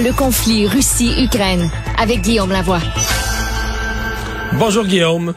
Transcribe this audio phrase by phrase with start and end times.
[0.00, 2.80] le conflit Russie-Ukraine avec Guillaume Lavoie.
[4.52, 5.34] Bonjour Guillaume.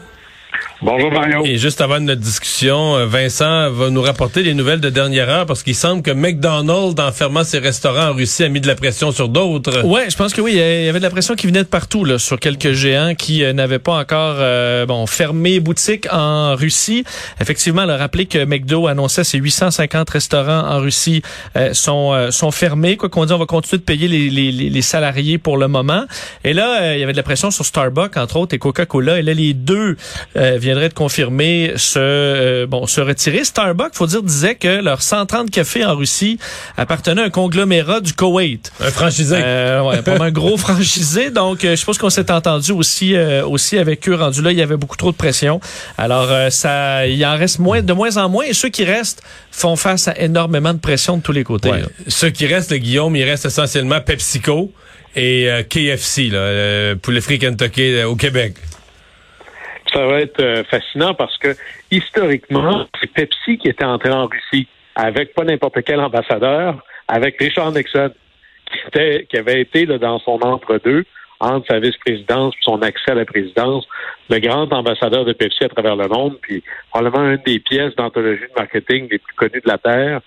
[0.84, 1.44] Bonjour Mario.
[1.44, 5.46] Et juste avant notre discussion, euh, Vincent va nous rapporter les nouvelles de dernière heure
[5.46, 8.74] parce qu'il semble que McDonald's, en fermant ses restaurants en Russie, a mis de la
[8.74, 9.86] pression sur d'autres.
[9.86, 12.04] Ouais, je pense que oui, il y avait de la pression qui venait de partout
[12.04, 17.04] là, sur quelques géants qui euh, n'avaient pas encore euh, bon fermé boutique en Russie.
[17.40, 21.22] Effectivement, elle a rappelé que McDo annonçait ses 850 restaurants en Russie
[21.74, 22.96] sont sont fermés.
[22.96, 26.04] Quoi qu'on dise, on va continuer de payer les, les, les, salariés pour le moment.
[26.42, 29.20] Et là, il y avait de la pression sur Starbucks entre autres et Coca-Cola.
[29.20, 29.96] Et là, les deux
[30.34, 33.44] viennent de confirmer ce euh, bon se retirer.
[33.44, 36.38] Starbucks, faut dire, disait que leurs 130 cafés en Russie
[36.76, 38.72] appartenaient à un conglomérat du Koweït.
[38.80, 39.36] Un franchisé.
[39.38, 41.30] Euh, ouais, pas un gros franchisé.
[41.30, 44.14] Donc, euh, je pense qu'on s'est entendu aussi euh, aussi avec eux.
[44.14, 45.60] Rendu là, il y avait beaucoup trop de pression.
[45.98, 48.44] Alors, ça, il en reste moins de moins en moins.
[48.44, 51.70] Et ceux qui restent font face à énormément de pression de tous les côtés.
[52.08, 54.72] Ceux qui restent, le Guillaume, il reste essentiellement PepsiCo
[55.14, 58.54] et KFC, là, pour le Free Kentucky au Québec
[59.92, 61.54] ça va être euh, fascinant parce que
[61.90, 67.72] historiquement, c'est Pepsi qui était entré en Russie avec pas n'importe quel ambassadeur, avec Richard
[67.72, 68.12] Nixon,
[68.66, 71.04] qui, était, qui avait été là, dans son entre-deux,
[71.40, 73.86] entre sa vice-présidence et son accès à la présidence,
[74.30, 78.42] le grand ambassadeur de Pepsi à travers le monde, puis probablement une des pièces d'anthologie
[78.42, 80.20] de marketing les plus connues de la Terre,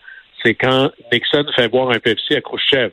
[0.44, 2.92] c'est quand Nixon fait boire un Pepsi à Khrushchev.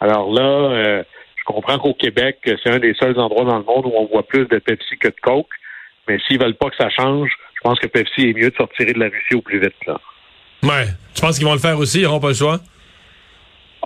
[0.00, 1.02] Alors là, euh,
[1.36, 4.22] je comprends qu'au Québec, c'est un des seuls endroits dans le monde où on voit
[4.22, 5.48] plus de Pepsi que de Coke.
[6.08, 8.86] Mais s'ils veulent pas que ça change, je pense que Pepsi est mieux de sortir
[8.86, 9.74] de la Russie au plus vite.
[9.86, 10.00] Là.
[10.62, 10.86] Ouais.
[11.14, 12.00] Tu penses qu'ils vont le faire aussi?
[12.00, 12.60] Ils n'auront pas le choix?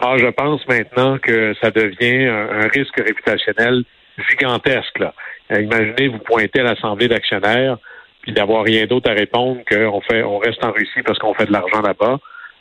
[0.01, 3.85] Ah, je pense maintenant que ça devient un, risque réputationnel
[4.31, 4.99] gigantesque.
[4.99, 5.15] Là.
[5.53, 7.79] Euh, imaginez, vous pointez à l'Assemblée d'actionnaires,
[8.23, 11.47] puis d'avoir rien d'autre à répondre qu'on fait, on reste en Russie parce qu'on fait
[11.47, 12.19] de l'argent là-bas.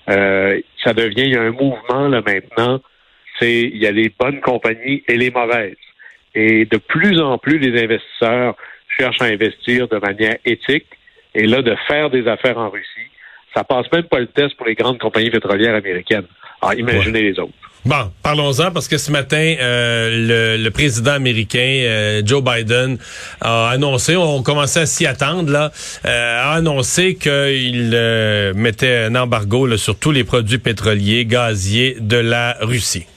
[0.10, 2.80] Euh, ça devient, il y a un mouvement là maintenant.
[3.40, 5.76] C'est, il y a les bonnes compagnies et les mauvaises.
[6.36, 8.56] Et de plus en plus, les investisseurs
[8.98, 10.88] cherche à investir de manière éthique.
[11.34, 13.10] Et là, de faire des affaires en Russie,
[13.56, 16.26] ça passe même pas le test pour les grandes compagnies pétrolières américaines.
[16.62, 17.54] Alors, imaginez les autres.
[17.84, 23.00] Bon, parlons-en parce que ce matin, euh, le, président américain euh, Joe Biden
[23.42, 25.72] a annoncé, on commençait à s'y attendre là,
[26.06, 27.90] euh, a annoncé qu'il
[28.56, 33.08] mettait un embargo sur tous les produits pétroliers, gaziers de la Russie.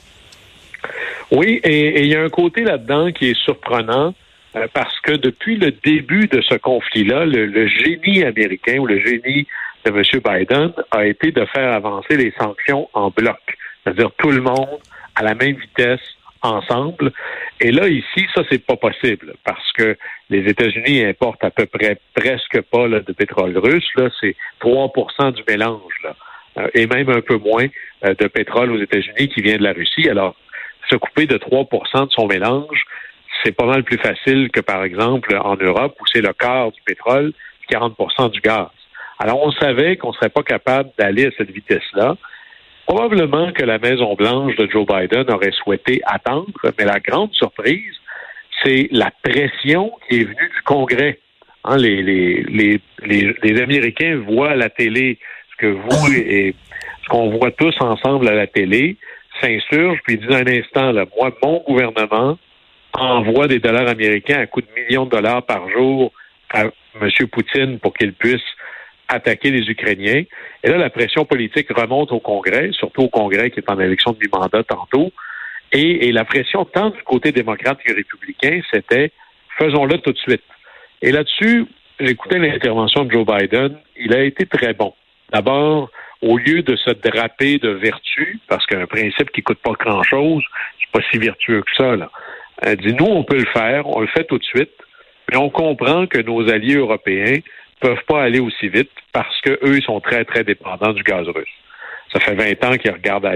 [1.29, 4.15] Oui, et il y a un côté là-dedans qui est surprenant.
[4.55, 9.47] Euh, parce que depuis le début de ce conflit-là, le, génie américain ou le génie
[9.85, 10.01] de M.
[10.23, 13.39] Biden a été de faire avancer les sanctions en bloc,
[13.83, 14.79] c'est-à-dire tout le monde
[15.15, 16.01] à la même vitesse
[16.41, 17.11] ensemble.
[17.59, 19.97] Et là, ici, ça, c'est pas possible parce que
[20.29, 23.87] les États-Unis importent à peu près presque pas de pétrole russe.
[23.95, 26.15] Là, c'est 3% du mélange, là,
[26.59, 27.67] euh, et même un peu moins
[28.05, 30.07] euh, de pétrole aux États-Unis qui vient de la Russie.
[30.09, 30.35] Alors,
[30.89, 32.85] se couper de 3% de son mélange,
[33.43, 36.81] c'est pas mal plus facile que, par exemple, en Europe, où c'est le quart du
[36.85, 37.33] pétrole,
[37.69, 38.67] 40% du gaz.
[39.19, 42.15] Alors, on savait qu'on ne serait pas capable d'aller à cette vitesse-là.
[42.85, 47.95] Probablement que la Maison-Blanche de Joe Biden aurait souhaité attendre, mais la grande surprise,
[48.63, 51.19] c'est la pression qui est venue du Congrès.
[51.63, 52.43] Hein, les, les,
[53.03, 55.17] les, les, Américains voient à la télé
[55.51, 56.53] ce que vous et
[57.03, 58.97] ce qu'on voit tous ensemble à la télé,
[59.41, 62.37] s'insurgent, puis disent un instant, là, moi, mon gouvernement
[63.01, 66.11] envoie des dollars américains à coût de millions de dollars par jour
[66.53, 66.63] à
[67.01, 67.09] M.
[67.31, 68.43] Poutine pour qu'il puisse
[69.07, 70.23] attaquer les Ukrainiens.
[70.63, 74.11] Et là, la pression politique remonte au Congrès, surtout au Congrès qui est en élection
[74.11, 75.11] de mi-mandat tantôt.
[75.71, 79.11] Et, la pression, tant du côté démocrate que républicain, c'était
[79.57, 80.43] faisons-le tout de suite.
[81.01, 81.65] Et là-dessus,
[81.99, 83.77] j'écoutais l'intervention de Joe Biden.
[83.97, 84.93] Il a été très bon.
[85.31, 85.89] D'abord,
[86.21, 90.43] au lieu de se draper de vertu, parce qu'un principe qui coûte pas grand-chose,
[90.79, 92.09] c'est pas si vertueux que ça, là.
[92.61, 94.71] Elle dit, nous, on peut le faire, on le fait tout de suite,
[95.29, 97.39] mais on comprend que nos alliés européens
[97.81, 101.47] peuvent pas aller aussi vite parce qu'eux, ils sont très, très dépendants du gaz russe.
[102.13, 103.29] Ça fait 20 ans qu'ils regardent,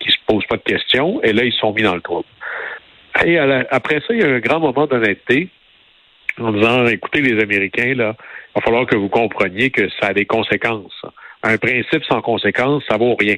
[0.00, 2.26] qu'ils se posent pas de questions, et là, ils sont mis dans le trouble.
[3.24, 5.48] Et après ça, il y a un grand moment d'honnêteté
[6.38, 10.12] en disant, écoutez, les Américains, là, il va falloir que vous compreniez que ça a
[10.14, 11.02] des conséquences.
[11.42, 13.36] Un principe sans conséquence, ça vaut rien.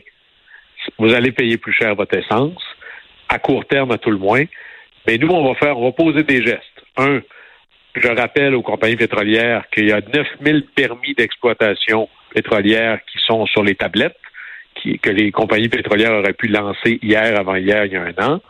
[0.98, 2.62] Vous allez payer plus cher votre essence,
[3.28, 4.44] à court terme à tout le moins,
[5.06, 6.84] mais nous, on va faire, on va poser des gestes.
[6.96, 7.20] Un,
[7.94, 13.62] je rappelle aux compagnies pétrolières qu'il y a 9000 permis d'exploitation pétrolière qui sont sur
[13.64, 14.16] les tablettes,
[15.02, 18.40] que les compagnies pétrolières auraient pu lancer hier, avant hier, il y a un an.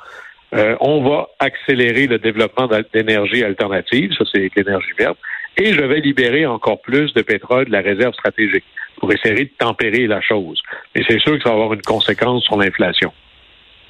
[0.53, 5.19] Euh, on va accélérer le développement d'énergie alternative, ça c'est l'énergie verte,
[5.57, 8.65] et je vais libérer encore plus de pétrole de la réserve stratégique
[8.99, 10.61] pour essayer de tempérer la chose.
[10.95, 13.13] Mais c'est sûr que ça va avoir une conséquence sur l'inflation.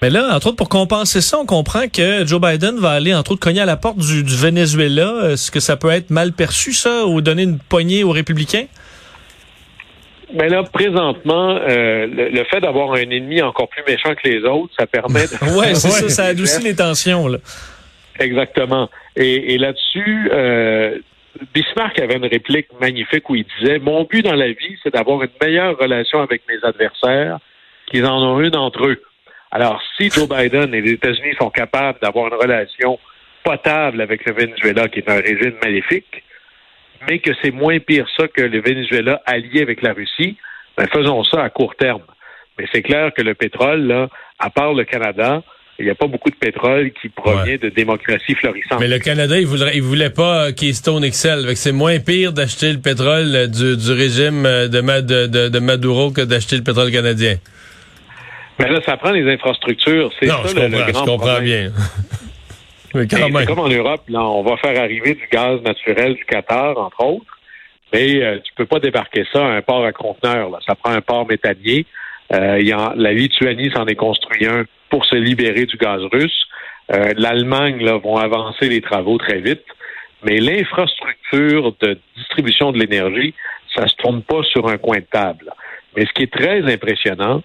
[0.03, 3.33] Mais là, entre autres, pour compenser ça, on comprend que Joe Biden va aller, entre
[3.33, 5.31] autres, cogner à la porte du, du Venezuela.
[5.31, 8.67] Est-ce que ça peut être mal perçu, ça, ou donner une poignée aux républicains?
[10.33, 14.73] Mais là, présentement, euh, le, fait d'avoir un ennemi encore plus méchant que les autres,
[14.79, 15.59] ça permet de...
[15.59, 17.39] ouais, c'est ça, ça adoucit les tensions, là.
[18.19, 18.89] Exactement.
[19.17, 20.99] Et, et là-dessus, euh,
[21.55, 25.23] Bismarck avait une réplique magnifique où il disait Mon but dans la vie, c'est d'avoir
[25.23, 27.39] une meilleure relation avec mes adversaires
[27.91, 29.03] qu'ils en ont une entre eux.
[29.51, 32.99] Alors, si Joe Biden et les États-Unis sont capables d'avoir une relation
[33.43, 36.23] potable avec le Venezuela, qui est un régime maléfique,
[37.09, 40.37] mais que c'est moins pire ça que le Venezuela allié avec la Russie,
[40.77, 42.03] ben faisons ça à court terme.
[42.59, 44.09] Mais c'est clair que le pétrole, là,
[44.39, 45.43] à part le Canada,
[45.79, 48.81] il n'y a pas beaucoup de pétrole qui provient de démocratie florissante.
[48.81, 51.57] Mais le Canada, il voulait, il voulait pas Keystone XL.
[51.57, 56.57] C'est moins pire d'acheter le pétrole du, du régime de, de, de Maduro que d'acheter
[56.57, 57.37] le pétrole canadien.
[58.61, 60.11] Mais là, ça prend les infrastructures.
[60.19, 61.71] C'est ça je le, grand je comprends bien.
[62.95, 66.77] Mais c'est comme en Europe, là, on va faire arriver du gaz naturel du Qatar,
[66.77, 67.39] entre autres,
[67.93, 70.51] mais euh, tu peux pas débarquer ça à un port à conteneurs.
[70.51, 70.59] Là.
[70.67, 71.87] Ça prend un port métallier.
[72.33, 76.47] Euh, y a, la Lituanie s'en est construit un pour se libérer du gaz russe.
[76.93, 79.65] Euh, L'Allemagne là, vont avancer les travaux très vite,
[80.25, 83.35] mais l'infrastructure de distribution de l'énergie,
[83.75, 85.53] ça se tourne pas sur un coin de table.
[85.97, 87.43] Mais ce qui est très impressionnant,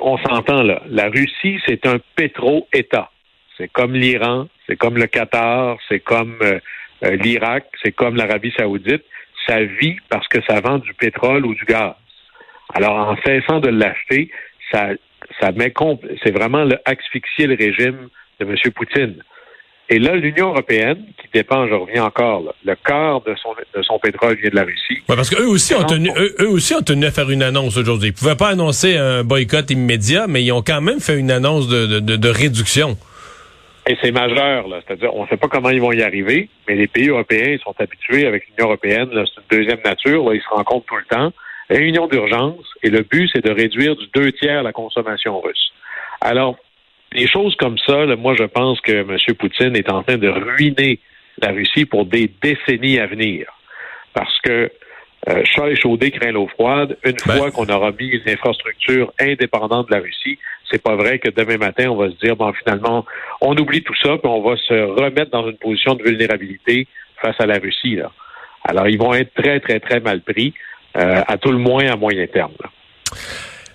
[0.00, 3.10] on s'entend là, la Russie, c'est un pétro-État.
[3.56, 6.58] C'est comme l'Iran, c'est comme le Qatar, c'est comme euh,
[7.04, 9.04] euh, l'Irak, c'est comme l'Arabie saoudite.
[9.46, 11.94] Ça vit parce que ça vend du pétrole ou du gaz.
[12.72, 14.30] Alors, en cessant de l'acheter,
[14.72, 14.88] ça,
[15.40, 15.72] ça met
[16.24, 18.08] c'est vraiment le asphyxier le régime
[18.40, 18.56] de M.
[18.74, 19.22] Poutine.
[19.90, 23.98] Et là, l'Union européenne, qui dépend, je reviens encore, le quart de son, de son
[23.98, 25.02] pétrole vient de la Russie.
[25.08, 28.08] Ouais, parce qu'eux aussi, ont tenu, eux, aussi ont tenu à faire une annonce aujourd'hui.
[28.08, 31.30] Ils ne pouvaient pas annoncer un boycott immédiat, mais ils ont quand même fait une
[31.30, 32.96] annonce de, de, de réduction.
[33.86, 34.80] Et c'est majeur, là.
[34.86, 37.60] C'est-à-dire, on ne sait pas comment ils vont y arriver, mais les pays européens ils
[37.60, 39.10] sont habitués avec l'Union européenne.
[39.12, 40.24] C'est une deuxième nature.
[40.24, 41.32] Là, ils se rencontrent tout le temps.
[41.68, 42.64] Réunion d'urgence.
[42.82, 45.72] Et le but, c'est de réduire du deux tiers la consommation russe.
[46.22, 46.56] Alors,
[47.14, 49.16] des choses comme ça, là, moi, je pense que M.
[49.38, 50.98] Poutine est en train de ruiner
[51.40, 53.46] la Russie pour des décennies à venir.
[54.12, 54.70] Parce que
[55.28, 56.98] euh, chat échaudé craint l'eau froide.
[57.04, 57.36] Une ben.
[57.36, 60.38] fois qu'on aura mis une infrastructure indépendante de la Russie,
[60.70, 63.06] c'est pas vrai que demain matin, on va se dire, bon, finalement,
[63.40, 66.86] on oublie tout ça, puis on va se remettre dans une position de vulnérabilité
[67.22, 67.96] face à la Russie.
[67.96, 68.10] Là.
[68.64, 70.52] Alors, ils vont être très, très, très mal pris,
[70.96, 72.52] euh, à tout le moins à moyen terme.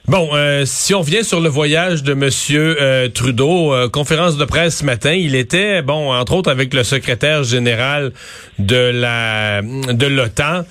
[0.09, 4.79] Bon, euh, si on vient sur le voyage de Monsieur euh, Trudeau, conférence de presse
[4.79, 8.11] ce matin, il était bon, entre autres avec le secrétaire général
[8.57, 10.65] de la de l'OTAN.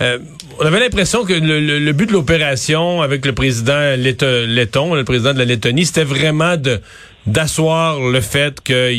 [0.00, 0.18] Euh,
[0.60, 5.38] on avait l'impression que le, but de l'opération avec le président letton, le président de
[5.38, 6.80] la Lettonie, c'était vraiment de
[7.26, 8.92] d'asseoir le fait que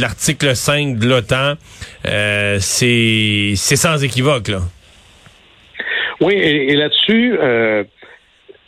[0.00, 1.54] l'article 5 de l'OTAN,
[2.06, 4.48] euh, c'est sans équivoque.
[4.48, 4.60] Là.
[6.22, 7.84] Oui, et, là-dessus, euh,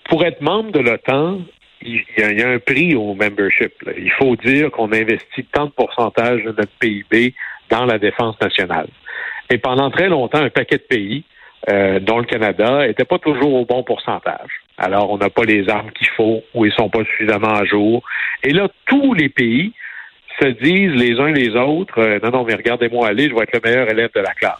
[0.08, 1.40] pour être membre de l'OTAN,
[1.82, 3.72] il y, a, un prix au membership.
[3.96, 7.34] Il faut dire qu'on investit tant de pourcentage de notre PIB
[7.70, 8.88] dans la défense nationale.
[9.50, 11.24] Et pendant très longtemps, un paquet de pays
[11.70, 14.50] euh, dont le Canada n'était pas toujours au bon pourcentage.
[14.76, 18.02] Alors, on n'a pas les armes qu'il faut ou ils sont pas suffisamment à jour.
[18.42, 19.72] Et là, tous les pays
[20.40, 23.54] se disent les uns les autres, euh, non, non, mais regardez-moi aller, je vais être
[23.54, 24.58] le meilleur élève de la classe.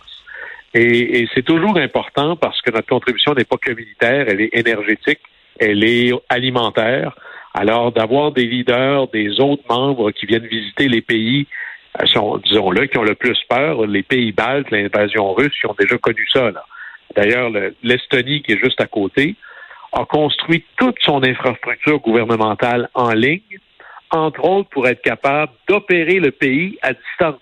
[0.75, 4.51] Et, et c'est toujours important parce que notre contribution n'est pas que militaire, elle est
[4.53, 5.21] énergétique,
[5.59, 7.17] elle est alimentaire.
[7.55, 11.47] Alors, d'avoir des leaders, des autres membres qui viennent visiter les pays
[12.01, 15.99] euh, disons-le, qui ont le plus peur, les pays baltes, l'invasion russe, qui ont déjà
[15.99, 16.51] connu ça.
[17.17, 17.51] D'ailleurs,
[17.83, 19.35] l'Estonie, qui est juste à côté,
[19.93, 23.59] a construit toute son infrastructure gouvernementale en ligne,
[24.11, 27.41] entre autres pour être capable d'opérer le pays à distance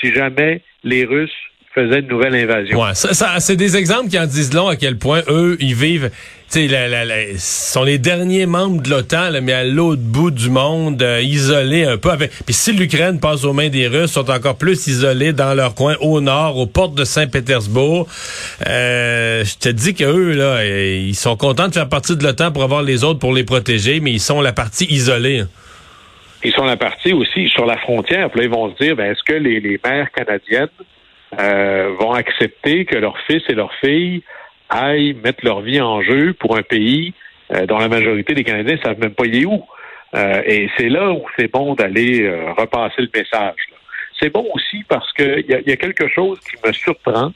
[0.00, 1.30] si jamais les Russes
[1.76, 2.80] faisait une nouvelle invasion.
[2.80, 5.74] Ouais, ça, ça c'est des exemples qui en disent long à quel point eux, ils
[5.74, 6.10] vivent.
[6.50, 11.20] Tu sais, sont les derniers membres de l'OTAN, mais à l'autre bout du monde, euh,
[11.20, 12.10] isolés un peu.
[12.10, 12.30] Avec...
[12.30, 15.96] Puis si l'Ukraine passe aux mains des Russes, sont encore plus isolés dans leur coin
[16.00, 18.06] au nord, aux portes de Saint-Pétersbourg.
[18.68, 22.62] Euh, je te dis qu'eux, là, ils sont contents de faire partie de l'OTAN pour
[22.62, 25.42] avoir les autres pour les protéger, mais ils sont la partie isolée.
[26.44, 28.30] Ils sont la partie aussi sur la frontière.
[28.30, 30.68] Puis là, ils vont se dire, ben, est-ce que les, les mères canadiennes
[31.38, 34.22] euh, vont accepter que leurs fils et leurs filles
[34.68, 37.14] aillent mettre leur vie en jeu pour un pays
[37.52, 39.64] euh, dont la majorité des Canadiens ne savent même pas y est où.
[40.14, 43.56] Euh, et c'est là où c'est bon d'aller repasser le message.
[44.20, 47.32] C'est bon aussi parce qu'il y, y, a quelque chose qui me surprend.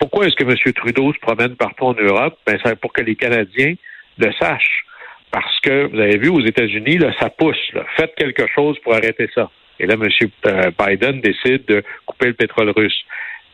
[0.00, 0.56] pourquoi est-ce que M.
[0.72, 2.38] Trudeau se promène partout en Europe?
[2.46, 3.74] Ben, c'est pour que les Canadiens
[4.16, 4.84] le sachent.
[5.30, 7.72] Parce que, vous avez vu, aux États-Unis, là, ça pousse.
[7.74, 7.84] Là.
[7.96, 9.50] Faites quelque chose pour arrêter ça.
[9.80, 10.70] Et là, M.
[10.78, 13.04] Biden décide de couper le pétrole russe.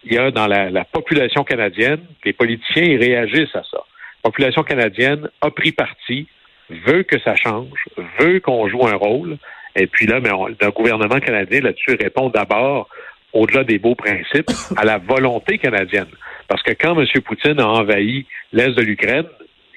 [0.05, 3.79] Il y a dans la, la population canadienne, les politiciens ils réagissent à ça.
[4.25, 6.29] La population canadienne a pris parti,
[6.71, 7.79] veut que ça change,
[8.19, 9.39] veut qu'on joue un rôle.
[9.77, 12.89] Et puis là, mais le gouvernement canadien là-dessus répond d'abord,
[13.33, 16.11] au-delà des beaux principes, à la volonté canadienne.
[16.49, 17.07] Parce que quand M.
[17.23, 19.27] Poutine a envahi l'Est de l'Ukraine,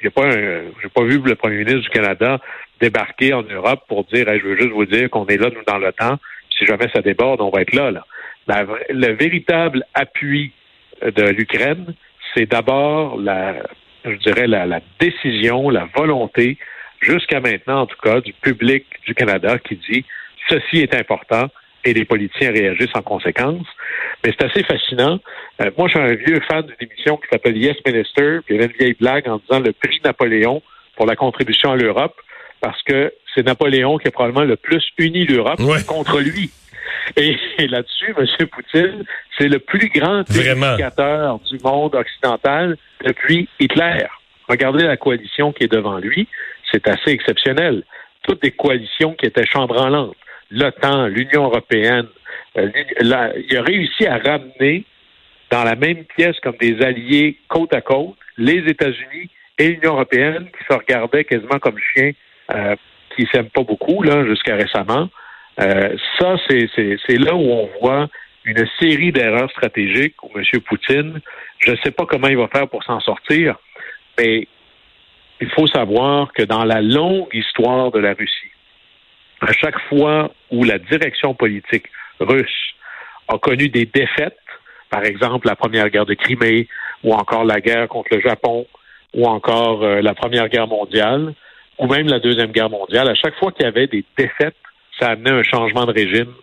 [0.02, 0.30] j'ai pas,
[0.94, 2.40] pas vu le premier ministre du Canada
[2.80, 5.80] débarquer en Europe pour dire, je veux juste vous dire qu'on est là, nous, dans
[5.80, 6.18] le temps.
[6.58, 7.92] Si jamais ça déborde, on va être là.
[7.92, 8.66] là.
[8.90, 10.52] le véritable appui
[11.02, 11.94] de l'Ukraine,
[12.34, 13.56] c'est d'abord la,
[14.06, 16.58] je dirais, la, décision, la volonté,
[17.00, 20.06] jusqu'à maintenant, en tout cas, du public du Canada qui dit,
[20.48, 21.50] ceci est important,
[21.84, 23.66] et les politiciens réagissent en conséquence.
[24.24, 25.20] Mais c'est assez fascinant.
[25.62, 28.62] Euh, moi, je suis un vieux fan d'une émission qui s'appelle Yes Minister, puis il
[28.62, 30.62] y avait une vieille blague en disant le prix Napoléon
[30.96, 32.20] pour la contribution à l'Europe,
[32.62, 36.50] parce que c'est Napoléon qui a probablement le plus uni l'Europe contre lui.
[37.16, 37.38] Et,
[37.68, 38.48] là-dessus, M.
[38.48, 39.04] Poutine,
[39.38, 44.06] c'est le plus grand éducateur du monde occidental depuis Hitler.
[44.48, 46.28] Regardez la coalition qui est devant lui,
[46.72, 47.84] c'est assez exceptionnel.
[48.24, 50.16] Toutes des coalitions qui étaient chambranlantes
[50.52, 52.08] l'OTAN, l'Union européenne,
[52.58, 52.70] euh,
[53.02, 54.86] il a réussi à ramener
[55.52, 60.48] dans la même pièce comme des alliés côte à côte les États-Unis et l'Union européenne
[60.58, 62.12] qui se regardaient quasiment comme chiens
[62.54, 62.76] euh,
[63.16, 65.10] qui s'aiment pas beaucoup là jusqu'à récemment.
[65.60, 68.08] Euh, ça, c'est là où on voit
[68.46, 70.44] une série d'erreurs stratégiques où M.
[70.62, 71.20] Poutine,
[71.60, 73.56] je ne sais pas comment il va faire pour s'en sortir,
[74.18, 74.48] mais
[75.42, 78.52] il faut savoir que dans la longue histoire de la Russie,
[79.42, 81.88] à chaque fois où la direction politique
[82.20, 82.74] russe
[83.28, 84.38] a connu des défaites,
[84.90, 86.68] par exemple la première guerre de Crimée,
[87.04, 88.66] ou encore la guerre contre le Japon,
[89.14, 91.34] ou encore euh, la première guerre mondiale,
[91.80, 94.56] ou même la deuxième guerre mondiale, à chaque fois qu'il y avait des défaites,
[95.00, 96.34] ça amenait un changement de régime.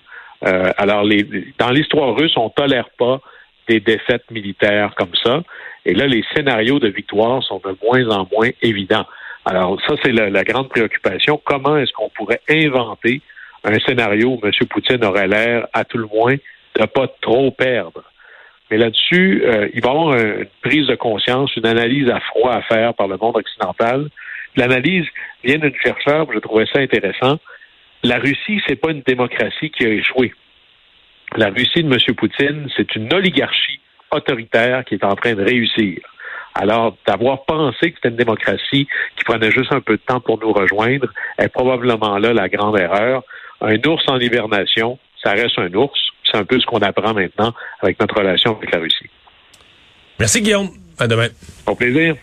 [0.47, 1.27] Euh, alors, les,
[1.59, 3.21] dans l'histoire russe, on tolère pas
[3.69, 5.43] des défaites militaires comme ça.
[5.87, 9.07] Et là, les scénarios de victoire sont de moins en moins évidents.
[9.45, 11.41] Alors, ça, c'est la, grande préoccupation.
[11.45, 13.21] Comment est-ce qu'on pourrait inventer
[13.65, 14.53] un scénario où M.
[14.69, 18.03] Poutine aurait l'air, à tout le moins, de ne pas trop perdre?
[18.71, 22.53] Mais là-dessus, euh, il va y avoir une prise de conscience, une analyse à froid
[22.53, 24.09] à faire par le monde occidental.
[24.57, 25.07] L'analyse
[25.43, 27.39] vient d'une chercheur, je trouvais ça intéressant.
[28.03, 30.33] La Russie, c'est pas une démocratie qui a échoué.
[31.37, 32.15] La Russie de M.
[32.15, 33.81] Poutine, c'est une oligarchie
[34.11, 35.99] autoritaire qui est en train de réussir.
[36.55, 40.39] Alors, d'avoir pensé que c'était une démocratie qui prenait juste un peu de temps pour
[40.39, 41.09] nous rejoindre
[41.39, 43.25] est probablement là la grande erreur.
[43.61, 45.99] Un ours en hibernation, ça reste un ours.
[46.25, 49.11] C'est un peu ce qu'on apprend maintenant avec notre relation avec la Russie.
[50.21, 50.69] Merci Guillaume.
[50.99, 51.29] À demain.
[51.67, 52.15] Au plaisir.